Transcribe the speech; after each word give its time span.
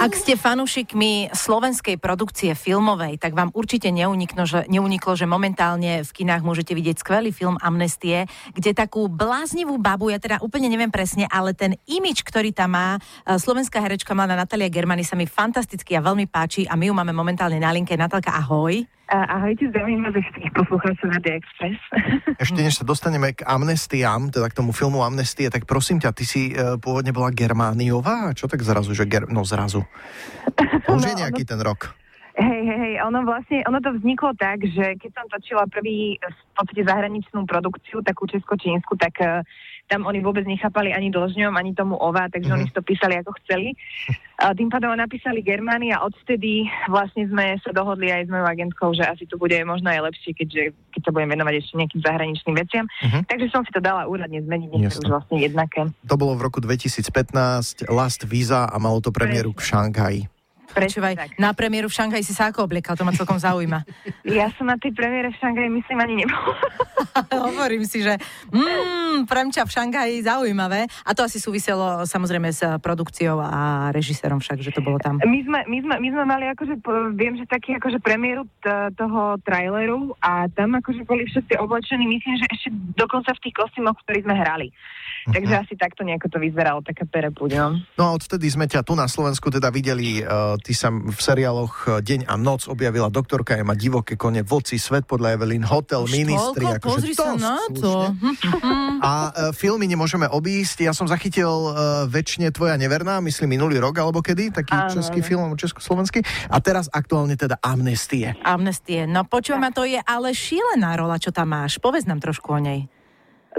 Ak 0.00 0.16
ste 0.16 0.32
fanúšikmi 0.32 1.28
slovenskej 1.28 2.00
produkcie 2.00 2.56
filmovej, 2.56 3.20
tak 3.20 3.36
vám 3.36 3.52
určite 3.52 3.92
neuniklo 3.92 4.48
že, 4.48 4.64
neuniklo, 4.64 5.12
že 5.12 5.28
momentálne 5.28 6.00
v 6.00 6.10
kinách 6.16 6.40
môžete 6.40 6.72
vidieť 6.72 7.04
skvelý 7.04 7.36
film 7.36 7.60
Amnestie, 7.60 8.24
kde 8.56 8.72
takú 8.72 9.12
bláznivú 9.12 9.76
babu, 9.76 10.08
ja 10.08 10.16
teda 10.16 10.40
úplne 10.40 10.72
neviem 10.72 10.88
presne, 10.88 11.28
ale 11.28 11.52
ten 11.52 11.76
imič, 11.84 12.24
ktorý 12.24 12.48
tam 12.48 12.80
má, 12.80 12.96
e, 12.96 13.36
slovenská 13.36 13.76
herečka 13.76 14.16
mladá 14.16 14.40
Natalia 14.40 14.72
Germany 14.72 15.04
sa 15.04 15.20
mi 15.20 15.28
fantasticky 15.28 15.92
a 15.92 16.00
veľmi 16.00 16.32
páči 16.32 16.64
a 16.64 16.80
my 16.80 16.88
ju 16.88 16.96
máme 16.96 17.12
momentálne 17.12 17.60
na 17.60 17.68
linke. 17.68 17.92
Natalka, 17.92 18.32
ahoj. 18.32 18.99
Ahojte, 19.10 19.66
zdravím 19.74 20.06
vás 20.06 20.14
všetkých 20.14 20.54
poslucháčov 20.54 21.10
Radio 21.10 21.42
Express. 21.42 21.82
Ešte 22.46 22.62
než 22.62 22.78
sa 22.78 22.86
dostaneme 22.86 23.34
k 23.34 23.42
amnestiám, 23.42 24.30
teda 24.30 24.46
k 24.46 24.62
tomu 24.62 24.70
filmu 24.70 25.02
Amnestie, 25.02 25.50
tak 25.50 25.66
prosím 25.66 25.98
ťa, 25.98 26.14
ty 26.14 26.22
si 26.22 26.54
uh, 26.54 26.78
pôvodne 26.78 27.10
bola 27.10 27.34
Germániová? 27.34 28.30
Čo 28.38 28.46
tak 28.46 28.62
zrazu, 28.62 28.94
že 28.94 29.10
ger... 29.10 29.26
No 29.26 29.42
zrazu. 29.42 29.82
Už 30.86 31.02
no, 31.02 31.08
je 31.10 31.26
nejaký 31.26 31.42
ono... 31.42 31.50
ten 31.50 31.58
rok. 31.58 31.80
Hej, 32.40 32.62
hej, 32.64 32.78
hej, 32.80 32.94
ono 33.04 33.20
vlastne, 33.28 33.60
ono 33.68 33.84
to 33.84 33.92
vzniklo 34.00 34.32
tak, 34.32 34.64
že 34.64 34.96
keď 34.96 35.10
som 35.12 35.26
točila 35.28 35.68
prvý 35.68 36.16
v 36.16 36.52
podstate 36.56 36.88
zahraničnú 36.88 37.44
produkciu, 37.44 38.00
takú 38.00 38.24
česko-čínsku, 38.24 38.96
tak 38.96 39.12
uh, 39.20 39.44
tam 39.90 40.06
oni 40.06 40.22
vôbec 40.22 40.46
nechápali 40.46 40.94
ani 40.94 41.10
dlžňom, 41.10 41.52
ani 41.52 41.74
tomu 41.74 41.98
ova, 41.98 42.30
takže 42.30 42.46
mm-hmm. 42.46 42.64
oni 42.64 42.70
si 42.70 42.76
to 42.78 42.86
písali 42.86 43.18
ako 43.18 43.34
chceli. 43.42 43.74
A 44.40 44.56
tým 44.56 44.72
pádom 44.72 44.94
napísali 44.96 45.44
Germány 45.44 45.92
a 45.92 46.00
odtedy 46.00 46.64
vlastne 46.88 47.28
sme 47.28 47.60
sa 47.60 47.76
dohodli 47.76 48.08
aj 48.08 48.24
s 48.24 48.32
mojou 48.32 48.46
agentkou, 48.48 48.88
že 48.96 49.04
asi 49.04 49.28
to 49.28 49.36
bude 49.36 49.52
možno 49.68 49.92
aj 49.92 50.08
lepšie, 50.08 50.32
keďže, 50.32 50.72
keď 50.96 51.00
sa 51.04 51.10
budem 51.12 51.36
venovať 51.36 51.54
ešte 51.60 51.74
nejakým 51.76 52.00
zahraničným 52.06 52.56
veciam. 52.56 52.84
Mm-hmm. 52.88 53.22
Takže 53.28 53.46
som 53.52 53.66
si 53.66 53.72
to 53.74 53.84
dala 53.84 54.08
úradne 54.08 54.40
zmeniť, 54.40 54.70
nech 54.80 54.96
už 54.96 55.10
vlastne 55.10 55.36
jednaké. 55.42 55.92
To 56.08 56.16
bolo 56.16 56.38
v 56.38 56.48
roku 56.48 56.62
2015, 56.62 57.90
Last 57.90 58.24
Visa 58.24 58.64
a 58.64 58.76
malo 58.80 59.04
to 59.04 59.12
premiéru 59.12 59.52
v 59.52 59.60
Šanghaji. 59.60 60.39
Prečúvaj, 60.70 61.34
na 61.36 61.50
premiéru 61.52 61.90
v 61.90 61.96
Šanghaji 61.96 62.24
si 62.24 62.34
sa 62.34 62.50
ako 62.50 62.66
obliekal, 62.66 62.94
to 62.94 63.02
ma 63.02 63.14
celkom 63.14 63.38
zaujíma. 63.38 63.82
Ja 64.30 64.46
som 64.54 64.70
na 64.70 64.78
tej 64.78 64.94
premiére 64.94 65.32
v 65.32 65.36
Šanghaji 65.42 65.70
myslím 65.82 65.98
ani 65.98 66.14
nebol. 66.22 66.54
Hovorím 67.50 67.82
si, 67.82 67.98
že 68.04 68.14
mm, 68.52 69.26
premča 69.26 69.66
v 69.66 69.74
Šanghaji 69.74 70.22
zaujímavé. 70.22 70.86
A 71.02 71.10
to 71.16 71.26
asi 71.26 71.42
súviselo 71.42 72.06
samozrejme 72.06 72.46
s 72.54 72.62
produkciou 72.78 73.42
a 73.42 73.90
režisérom 73.90 74.38
však, 74.38 74.62
že 74.62 74.70
to 74.70 74.84
bolo 74.84 75.02
tam. 75.02 75.18
My 75.18 75.40
sme, 75.42 75.66
my 75.66 75.78
sme, 75.82 75.94
my 75.98 76.08
sme 76.14 76.24
mali 76.24 76.44
akože, 76.52 76.78
viem, 77.18 77.34
že 77.42 77.50
taký 77.50 77.74
akože 77.80 77.98
premiéru 77.98 78.46
t- 78.62 78.90
toho 78.94 79.40
traileru 79.42 80.14
a 80.22 80.46
tam 80.52 80.78
akože 80.78 81.02
boli 81.02 81.26
všetci 81.26 81.58
oblečení, 81.58 82.06
myslím, 82.06 82.34
že 82.38 82.46
ešte 82.54 82.68
dokonca 82.94 83.34
v 83.34 83.42
tých 83.50 83.54
kostýmoch, 83.56 83.98
ktorých 84.06 84.26
sme 84.30 84.36
hrali. 84.38 84.68
Uh-huh. 85.30 85.38
Takže 85.38 85.54
asi 85.62 85.74
takto 85.78 86.02
nejako 86.02 86.26
to 86.26 86.38
vyzeralo, 86.42 86.82
taká 86.82 87.06
perepuď, 87.06 87.50
no. 87.62 87.68
No 87.94 88.02
a 88.02 88.10
odtedy 88.18 88.50
sme 88.50 88.66
ťa 88.66 88.82
tu 88.82 88.98
na 88.98 89.06
Slovensku 89.06 89.46
teda 89.46 89.70
videli, 89.70 90.18
uh, 90.26 90.58
ty 90.58 90.74
sa 90.74 90.90
v 90.90 91.14
seriáloch 91.14 91.86
e, 91.86 92.02
Deň 92.02 92.26
a 92.26 92.34
noc 92.34 92.66
objavila 92.66 93.06
doktorka 93.06 93.54
Ema 93.54 93.78
Divoké 93.78 94.18
kone, 94.18 94.42
Voci, 94.42 94.80
Svet 94.80 95.06
podľa 95.06 95.38
Evelyn, 95.38 95.62
Hotel, 95.62 96.02
Ministri. 96.10 96.66
Akože 96.66 96.82
pozri 96.82 97.14
to 97.14 97.22
sa 97.22 97.38
na 97.38 97.56
to. 97.70 98.10
a 99.10 99.12
uh, 99.30 99.54
filmy 99.54 99.86
nemôžeme 99.86 100.26
obísť. 100.26 100.82
Ja 100.82 100.92
som 100.96 101.06
zachytil 101.06 101.46
uh, 101.46 102.04
väčšine 102.10 102.50
Tvoja 102.50 102.74
neverná, 102.74 103.22
myslím 103.22 103.54
minulý 103.54 103.78
rok 103.78 103.94
alebo 104.02 104.18
kedy, 104.18 104.50
taký 104.50 104.74
áno, 104.74 104.90
český 104.98 105.22
film, 105.22 105.54
československý. 105.54 106.26
A 106.50 106.58
teraz 106.58 106.90
aktuálne 106.90 107.38
teda 107.38 107.60
Amnestie. 107.62 108.34
Amnestie. 108.42 109.06
No 109.06 109.22
počúva 109.22 109.70
to 109.70 109.86
je 109.86 110.00
ale 110.02 110.34
šílená 110.34 110.98
rola, 110.98 111.20
čo 111.20 111.30
tam 111.30 111.54
máš. 111.54 111.78
Povedz 111.78 112.08
nám 112.08 112.18
trošku 112.18 112.50
o 112.50 112.60
nej. 112.60 112.90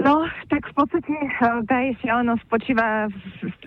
No, 0.00 0.24
tak 0.48 0.72
v 0.72 0.74
podstate 0.74 1.12
eh, 1.12 1.60
tá 1.68 1.76
je 1.84 1.92
šialenosť 2.00 2.42
spočíva, 2.48 3.12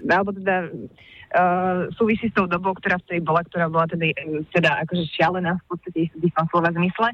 alebo 0.10 0.34
teda 0.34 0.74
uh, 0.74 1.86
súvisí 1.94 2.34
s 2.34 2.34
tou 2.34 2.50
dobou, 2.50 2.74
ktorá 2.74 2.98
vtedy 3.06 3.22
bola, 3.22 3.46
ktorá 3.46 3.70
bola 3.70 3.86
teda, 3.86 4.10
teda 4.50 4.72
akože 4.90 5.06
šialená 5.06 5.62
v 5.62 5.66
podstate 5.70 6.02
v 6.18 6.34
tom 6.34 6.50
slova 6.50 6.74
zmysle. 6.74 7.14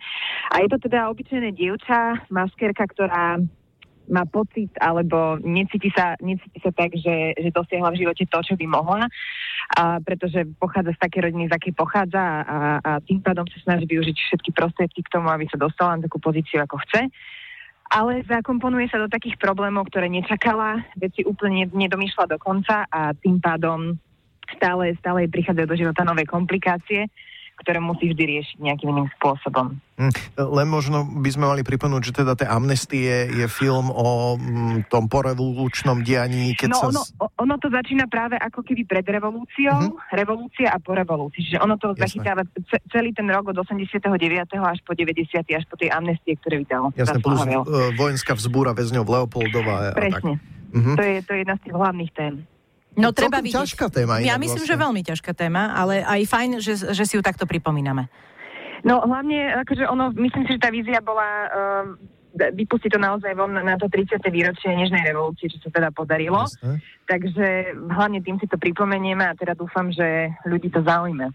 A 0.56 0.56
je 0.64 0.68
to 0.72 0.80
teda 0.88 1.12
obyčajné 1.12 1.52
dievča, 1.52 2.24
maskerka, 2.32 2.88
ktorá 2.88 3.44
má 4.12 4.24
pocit 4.28 4.72
alebo 4.80 5.40
necíti 5.40 5.92
sa, 5.96 6.16
necíti 6.20 6.60
sa 6.60 6.72
tak, 6.76 6.96
že, 6.96 7.36
že 7.36 7.50
dosiahla 7.52 7.96
v 7.96 8.00
živote 8.04 8.24
to, 8.28 8.40
čo 8.44 8.54
by 8.60 8.66
mohla, 8.68 9.08
a 9.76 10.00
pretože 10.04 10.44
pochádza 10.60 10.96
z 10.96 11.00
také 11.00 11.24
rodiny, 11.24 11.48
z 11.48 11.56
akej 11.56 11.74
pochádza 11.76 12.20
a, 12.44 12.58
a 12.84 12.92
tým 13.04 13.24
pádom 13.24 13.48
sa 13.48 13.60
snaží 13.64 13.88
využiť 13.88 14.18
všetky 14.18 14.52
prostriedky 14.52 15.04
k 15.04 15.12
tomu, 15.16 15.32
aby 15.32 15.48
sa 15.48 15.60
dostala 15.60 15.96
na 16.00 16.08
takú 16.08 16.20
pozíciu, 16.20 16.60
ako 16.60 16.80
chce 16.88 17.08
ale 17.92 18.24
zakomponuje 18.24 18.88
sa 18.88 19.04
do 19.04 19.12
takých 19.12 19.36
problémov, 19.36 19.92
ktoré 19.92 20.08
nečakala, 20.08 20.80
veci 20.96 21.28
úplne 21.28 21.68
nedomýšľa 21.68 22.26
do 22.32 22.38
konca 22.40 22.88
a 22.88 23.12
tým 23.12 23.44
pádom 23.44 24.00
stále, 24.56 24.96
stále 24.96 25.28
prichádzajú 25.28 25.68
do 25.68 25.76
života 25.76 26.08
nové 26.08 26.24
komplikácie 26.24 27.12
ktoré 27.62 27.78
musí 27.78 28.10
vždy 28.10 28.24
riešiť 28.26 28.58
nejakým 28.60 28.90
iným 28.90 29.08
spôsobom. 29.18 29.78
Hm, 30.02 30.14
len 30.38 30.68
možno 30.68 31.06
by 31.06 31.30
sme 31.30 31.46
mali 31.46 31.62
pripomenúť, 31.62 32.04
že 32.10 32.14
teda 32.26 32.34
tie 32.34 32.50
amnestie 32.50 33.30
je 33.30 33.46
film 33.46 33.94
o 33.94 34.34
m, 34.34 34.42
mm, 34.42 34.78
tom 34.90 35.06
porevolučnom 35.06 36.02
dianí. 36.02 36.58
Keď 36.58 36.70
no 36.74 36.78
sa... 36.82 36.86
ono, 36.90 37.02
ono 37.38 37.56
to 37.62 37.70
začína 37.70 38.10
práve 38.10 38.34
ako 38.42 38.66
keby 38.66 38.90
pred 38.90 39.06
revolúciou, 39.06 39.94
uh-huh. 39.94 40.18
revolúcia 40.18 40.74
a 40.74 40.82
po 40.82 40.98
revolúcii. 40.98 41.54
Čiže 41.54 41.62
ono 41.62 41.78
to 41.78 41.94
Jasne. 41.94 42.02
zachytáva 42.02 42.42
celý 42.90 43.14
ten 43.14 43.30
rok 43.30 43.54
od 43.54 43.58
89. 43.62 44.10
až 44.58 44.80
po 44.82 44.98
90. 44.98 45.46
až 45.46 45.66
po 45.70 45.78
tej 45.78 45.94
amnestie, 45.94 46.34
ktoré 46.42 46.66
vydalo. 46.66 46.90
Jasne, 46.98 47.22
plus 47.22 47.46
uh, 47.46 47.94
vojenská 47.94 48.34
vzbúra 48.34 48.74
väzňov 48.74 49.06
Leopoldova. 49.06 49.94
Presne. 49.94 50.42
Uh-huh. 50.72 50.96
To, 50.98 51.04
je, 51.04 51.22
to 51.22 51.32
je 51.36 51.40
jedna 51.46 51.56
z 51.60 51.62
tých 51.68 51.76
hlavných 51.78 52.12
tém. 52.18 52.34
No 53.00 53.16
treba 53.16 53.40
vidieť. 53.40 53.64
ťažká 53.64 53.88
téma. 53.88 54.20
Ja 54.20 54.36
myslím, 54.36 54.68
vlastne. 54.68 54.76
že 54.76 54.84
veľmi 54.84 55.02
ťažká 55.08 55.32
téma, 55.32 55.72
ale 55.76 56.04
aj 56.04 56.22
fajn, 56.28 56.50
že, 56.60 56.74
že 56.92 57.04
si 57.08 57.16
ju 57.16 57.24
takto 57.24 57.48
pripomíname. 57.48 58.12
No 58.84 59.00
hlavne, 59.06 59.56
akože 59.64 59.88
ono, 59.88 60.12
myslím 60.18 60.44
si, 60.50 60.58
že 60.58 60.64
tá 60.64 60.74
vízia 60.74 61.00
bola 61.00 61.28
uh, 61.48 61.86
vypustiť 62.36 62.92
to 62.92 63.00
naozaj 63.00 63.32
von 63.38 63.54
na 63.54 63.76
to 63.78 63.88
30. 63.88 64.20
výročie 64.28 64.74
Nežnej 64.74 65.08
revolúcie, 65.08 65.48
čo 65.48 65.62
sa 65.64 65.70
teda 65.72 65.90
podarilo. 65.94 66.44
Jasne. 66.44 66.84
Takže 67.08 67.78
hlavne 67.92 68.20
tým 68.24 68.40
si 68.42 68.48
to 68.50 68.58
pripomenieme 68.58 69.24
a 69.24 69.38
teda 69.38 69.54
dúfam, 69.56 69.92
že 69.92 70.32
ľudí 70.44 70.72
to 70.74 70.84
zaujme. 70.84 71.32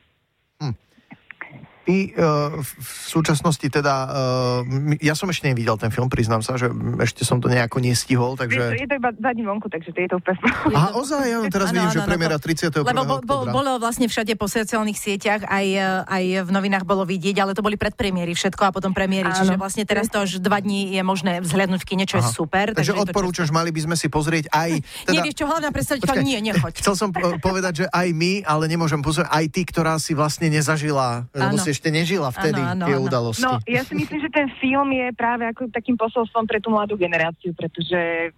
Ty 1.87 2.19
uh, 2.19 2.59
v 2.67 2.99
súčasnosti 3.07 3.63
teda, 3.63 3.95
uh, 4.11 4.99
ja 4.99 5.15
som 5.15 5.31
ešte 5.31 5.47
nevidel 5.47 5.79
ten 5.79 5.95
film, 5.95 6.11
priznám 6.11 6.43
sa, 6.43 6.59
že 6.59 6.67
ešte 6.99 7.23
som 7.23 7.39
to 7.39 7.47
nejako 7.47 7.79
nestihol, 7.79 8.35
takže... 8.35 8.75
Je 8.75 8.91
to 8.91 8.99
iba 8.99 9.15
za 9.15 9.31
vonku, 9.31 9.71
takže 9.71 9.95
to 9.95 9.99
je 10.03 10.09
to 10.11 10.19
úplne... 10.19 10.35
A 10.75 10.99
ozaj, 10.99 11.23
ja 11.31 11.39
teraz 11.47 11.71
ano, 11.71 11.79
vidím, 11.79 11.91
ano, 11.91 11.95
že 11.95 12.01
premiéra 12.03 12.37
30. 12.43 12.75
Lebo 12.83 13.03
bo, 13.07 13.17
bo, 13.23 13.37
bolo 13.55 13.79
vlastne 13.79 14.11
všade 14.11 14.35
po 14.35 14.51
sociálnych 14.51 14.99
sieťach, 14.99 15.47
aj, 15.47 15.67
aj 16.11 16.25
v 16.43 16.51
novinách 16.51 16.83
bolo 16.83 17.07
vidieť, 17.07 17.39
ale 17.39 17.55
to 17.55 17.63
boli 17.63 17.79
predpremiéry 17.79 18.35
všetko 18.35 18.67
a 18.67 18.71
potom 18.75 18.91
premiéry, 18.91 19.31
čiže 19.31 19.55
vlastne 19.55 19.87
teraz 19.87 20.11
to 20.11 20.27
až 20.27 20.43
dva 20.43 20.59
dní 20.59 20.91
je 20.91 21.03
možné 21.07 21.39
vzhľadnúť 21.39 21.81
v 21.83 21.87
kine, 21.87 22.05
čo 22.11 22.19
Aha. 22.19 22.27
je 22.27 22.35
super. 22.35 22.75
Takže, 22.75 22.99
takže 22.99 23.15
odporúčaš, 23.15 23.55
mali 23.55 23.71
by 23.71 23.87
sme 23.87 23.95
si 23.95 24.11
pozrieť 24.11 24.51
aj... 24.51 24.83
Teda... 25.07 25.23
Nevieš 25.23 25.39
čo, 25.39 25.47
hlavná 25.47 25.71
predstaviteľka, 25.71 26.23
nie, 26.27 26.43
nechoď. 26.43 26.83
Chcel 26.83 26.95
som 26.99 27.15
povedať, 27.15 27.85
že 27.85 27.87
aj 27.95 28.09
my, 28.11 28.43
ale 28.43 28.67
nemôžem 28.67 28.99
pozrieť, 28.99 29.31
aj 29.31 29.45
ty, 29.55 29.63
ktorá 29.63 30.03
si 30.03 30.19
vlastne 30.19 30.51
nezažila, 30.51 31.31
ešte 31.77 31.93
nežila 31.93 32.33
vtedy 32.33 32.59
ano, 32.59 32.73
ano, 32.73 32.87
tie 32.89 32.97
ano. 32.97 33.05
udalosti. 33.05 33.45
No, 33.45 33.53
ja 33.69 33.85
si 33.85 33.93
myslím, 33.93 34.25
že 34.25 34.31
ten 34.33 34.49
film 34.57 34.89
je 34.97 35.13
práve 35.13 35.45
ako 35.45 35.69
takým 35.69 36.01
posolstvom 36.01 36.49
pre 36.49 36.59
tú 36.59 36.73
mladú 36.73 36.97
generáciu, 36.97 37.53
pretože 37.53 38.33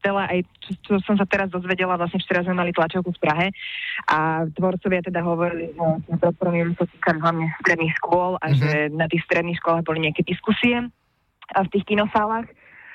veľa 0.00 0.32
aj, 0.32 0.38
čo, 0.64 0.70
čo 0.80 0.92
som 1.04 1.14
sa 1.14 1.28
teraz 1.28 1.52
dozvedela, 1.52 2.00
vlastne 2.00 2.18
včera 2.18 2.40
sme 2.42 2.56
mali 2.56 2.72
tlačovku 2.72 3.12
v 3.14 3.22
Prahe 3.22 3.46
a 4.08 4.48
tvorcovia 4.56 5.04
teda 5.04 5.20
hovorili, 5.20 5.70
že 5.76 5.86
na 6.08 6.16
podporom 6.16 6.72
sa 6.74 6.88
týka 6.88 7.12
hlavne 7.20 7.52
stredných 7.60 7.94
škôl 8.00 8.40
a 8.40 8.46
mm-hmm. 8.48 8.58
že 8.58 8.70
na 8.96 9.06
tých 9.06 9.22
stredných 9.28 9.60
školách 9.60 9.84
boli 9.84 10.08
nejaké 10.08 10.24
diskusie 10.24 10.88
a 11.52 11.58
v 11.62 11.72
tých 11.72 11.84
kinosálach 11.84 12.48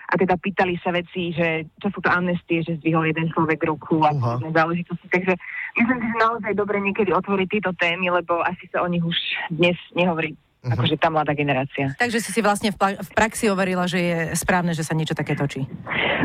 a 0.05 0.13
teda 0.16 0.38
pýtali 0.38 0.77
sa 0.79 0.93
veci, 0.93 1.33
že 1.33 1.66
čo 1.81 1.89
sú 1.89 1.99
to 1.99 2.09
amnestie, 2.13 2.61
že 2.61 2.77
zdvihol 2.77 3.09
jeden 3.09 3.25
človek 3.33 3.57
ruku 3.66 4.05
a 4.05 4.13
uh-huh. 4.13 4.53
záležitosti. 4.53 5.09
Takže 5.09 5.33
myslím 5.81 5.97
si, 5.97 6.07
že 6.13 6.17
naozaj 6.22 6.53
dobre 6.53 6.78
niekedy 6.78 7.09
otvoriť 7.09 7.47
tieto 7.49 7.72
témy, 7.73 8.13
lebo 8.13 8.46
asi 8.46 8.69
sa 8.69 8.85
o 8.85 8.87
nich 8.87 9.02
už 9.02 9.17
dnes 9.49 9.78
nehovorí 9.97 10.37
Uh-huh. 10.66 10.73
Akože 10.73 10.97
tá 10.97 11.14
mladá 11.14 11.38
generácia. 11.38 11.94
Takže 11.94 12.17
si 12.17 12.34
si 12.34 12.41
vlastne 12.41 12.73
v, 12.73 12.97
v 12.97 13.09
praxi 13.14 13.53
overila, 13.53 13.85
že 13.85 14.02
je 14.02 14.17
správne, 14.34 14.73
že 14.73 14.82
sa 14.82 14.97
niečo 14.97 15.14
také 15.14 15.38
točí. 15.38 15.62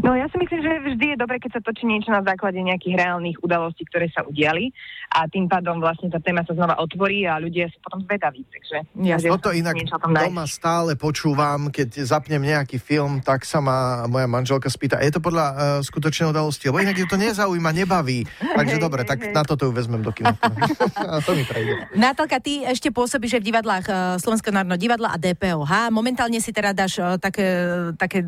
No 0.01 0.17
ja 0.17 0.25
si 0.33 0.41
myslím, 0.41 0.65
že 0.65 0.73
vždy 0.81 1.07
je 1.13 1.17
dobre, 1.21 1.37
keď 1.37 1.61
sa 1.61 1.63
točí 1.63 1.85
niečo 1.85 2.09
na 2.09 2.25
základe 2.25 2.57
nejakých 2.57 2.97
reálnych 2.97 3.37
udalostí, 3.45 3.85
ktoré 3.85 4.09
sa 4.09 4.25
udiali 4.25 4.73
a 5.13 5.29
tým 5.29 5.45
pádom 5.51 5.77
vlastne 5.83 6.09
tá 6.09 6.23
téma 6.23 6.41
sa 6.49 6.57
znova 6.57 6.81
otvorí 6.81 7.29
a 7.29 7.37
ľudia 7.37 7.69
sú 7.69 7.83
potom 7.85 8.01
zvedaví. 8.09 8.49
Takže 8.49 8.77
ja 9.05 9.21
toto 9.21 9.53
inak 9.53 9.77
doma 10.01 10.49
stále 10.49 10.97
počúvam, 10.97 11.69
keď 11.69 12.01
zapnem 12.07 12.41
nejaký 12.41 12.81
film, 12.81 13.21
tak 13.21 13.45
sa 13.45 13.61
ma 13.61 14.09
moja 14.09 14.25
manželka 14.25 14.73
spýta, 14.73 15.03
je 15.05 15.13
to 15.13 15.21
podľa 15.21 15.47
uh, 15.51 15.57
skutočnej 15.85 16.33
udalosti, 16.33 16.73
lebo 16.73 16.81
inak 16.81 16.97
je 16.97 17.07
to 17.11 17.21
nezaujíma, 17.21 17.71
nebaví. 17.75 18.25
Takže 18.41 18.81
dobre, 18.81 19.05
tak 19.05 19.21
na 19.35 19.45
toto 19.45 19.69
ju 19.69 19.73
vezmem 19.75 20.01
do 20.01 20.15
kina. 20.15 20.33
to 21.27 21.35
mi 21.37 21.45
prejde. 21.45 21.91
Natálka, 21.99 22.39
ty 22.39 22.63
ešte 22.65 22.95
pôsobíš 22.95 23.43
v 23.43 23.51
divadlách 23.53 23.85
uh, 23.91 23.97
Slovenského 24.31 24.55
národného 24.55 24.79
divadla 24.79 25.11
a 25.11 25.19
DPOH. 25.19 25.91
Momentálne 25.91 26.39
si 26.39 26.55
teda 26.55 26.71
dáš 26.71 27.03
uh, 27.03 27.19
také, 27.19 27.67
také, 27.99 28.23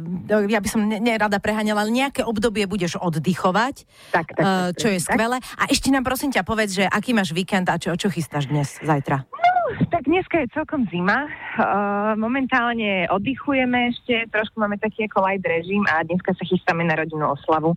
ja 0.51 0.59
by 0.59 0.67
som 0.67 0.83
nerada 0.83 1.39
preháňala, 1.39 1.87
ale 1.87 1.95
nejaké 1.95 2.27
obdobie 2.27 2.67
budeš 2.67 2.99
oddychovať, 2.99 3.87
tak, 4.11 4.35
tak, 4.35 4.43
tak, 4.43 4.83
čo 4.83 4.91
je 4.91 4.99
tak. 4.99 5.15
skvelé. 5.15 5.39
A 5.55 5.71
ešte 5.71 5.95
nám 5.95 6.03
prosím 6.03 6.35
ťa 6.35 6.43
povedz, 6.43 6.75
že 6.75 6.91
aký 6.91 7.15
máš 7.15 7.31
víkend 7.31 7.71
a 7.71 7.79
čo, 7.79 7.95
čo 7.95 8.11
chystáš 8.11 8.51
dnes, 8.51 8.83
zajtra? 8.83 9.23
Tak 9.91 10.03
dneska 10.09 10.43
je 10.45 10.53
celkom 10.53 10.85
zima. 10.91 11.29
Uh, 11.57 12.17
momentálne 12.17 13.09
oddychujeme 13.13 13.93
ešte, 13.93 14.29
trošku 14.33 14.57
máme 14.61 14.81
taký 14.81 15.07
ako 15.09 15.25
light 15.25 15.45
režim 15.45 15.85
a 15.89 16.01
dneska 16.05 16.33
sa 16.33 16.45
chystáme 16.45 16.85
na 16.85 16.97
rodinnú 16.97 17.29
oslavu. 17.29 17.77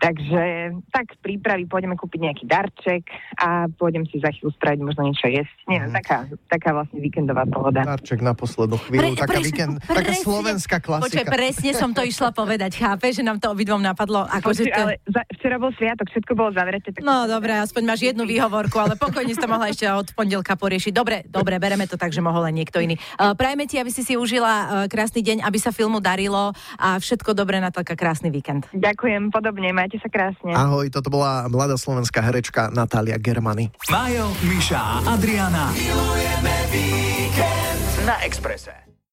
Takže 0.00 0.76
tak 0.92 1.16
prípravy 1.24 1.64
pôjdeme 1.64 1.96
kúpiť 1.96 2.20
nejaký 2.30 2.44
darček 2.44 3.08
a 3.40 3.68
pôjdem 3.76 4.04
si 4.08 4.20
za 4.20 4.30
chvíľu 4.32 4.52
spraviť 4.56 4.80
možno 4.84 5.02
niečo 5.08 5.28
jesť. 5.28 5.56
Nie, 5.68 5.84
mm. 5.84 5.92
taká, 5.96 6.18
taká 6.48 6.70
vlastne 6.76 6.98
víkendová 7.00 7.48
pohoda. 7.48 7.84
Darček 7.84 8.20
na 8.20 8.36
poslednú 8.36 8.76
chvíľu, 8.80 9.16
pre, 9.16 9.20
taká, 9.20 9.32
pre, 9.32 9.40
víkend, 9.42 9.74
pre, 9.84 9.96
taká 10.00 10.12
slovenská 10.20 10.76
klasika. 10.80 11.06
Počkaj, 11.10 11.26
presne 11.28 11.70
som 11.74 11.90
to 11.92 12.04
išla 12.04 12.30
povedať, 12.30 12.78
chápe, 12.78 13.10
že 13.12 13.24
nám 13.24 13.40
to 13.42 13.50
obidvom 13.52 13.80
napadlo. 13.80 14.24
Ako, 14.28 14.52
Počkej, 14.52 14.68
že 14.68 14.72
to... 14.72 14.80
ale 14.80 14.92
za, 15.08 15.22
včera 15.36 15.56
bol 15.58 15.72
sviatok, 15.74 16.06
všetko 16.12 16.32
bolo 16.32 16.50
zavreté. 16.54 16.88
Tak 16.94 17.02
no 17.02 17.26
dobre, 17.26 17.56
aspoň 17.58 17.82
máš 17.82 18.00
jednu 18.06 18.24
výhovorku, 18.28 18.76
ale 18.78 18.94
pokojne 18.94 19.32
si 19.34 19.40
to 19.40 19.50
mohla 19.50 19.68
ešte 19.72 19.88
od 19.90 20.08
pondelka 20.14 20.54
poriešiť. 20.54 20.92
Dobre, 20.94 21.25
dobre, 21.28 21.58
bereme 21.58 21.84
to 21.90 21.98
tak, 21.98 22.14
že 22.14 22.24
mohol 22.24 22.46
len 22.48 22.62
niekto 22.62 22.78
iný. 22.80 22.96
Uh, 23.18 23.34
prajeme 23.34 23.66
ti, 23.66 23.76
aby 23.76 23.90
si 23.90 24.06
si 24.06 24.14
užila 24.14 24.52
uh, 24.52 24.68
krásny 24.86 25.20
deň, 25.20 25.42
aby 25.44 25.58
sa 25.60 25.74
filmu 25.74 25.98
darilo 26.00 26.54
a 26.78 26.96
všetko 26.96 27.34
dobré, 27.34 27.58
Natálka, 27.58 27.98
krásny 27.98 28.30
víkend. 28.30 28.70
Ďakujem, 28.72 29.34
podobne, 29.34 29.74
majte 29.74 29.98
sa 29.98 30.08
krásne. 30.08 30.54
Ahoj, 30.54 30.88
toto 30.88 31.10
bola 31.10 31.50
mladá 31.50 31.74
slovenská 31.74 32.22
herečka 32.22 32.70
Natália 32.70 33.18
Germany. 33.18 33.74
Majo, 33.90 34.30
Miša 34.46 34.78
a 34.78 34.96
Adriana. 35.18 35.74
Milujeme 35.74 36.54
víkend 36.70 37.82
na 38.06 38.22
Exprese. 38.22 38.85